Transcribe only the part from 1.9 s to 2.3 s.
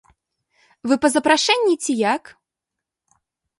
як?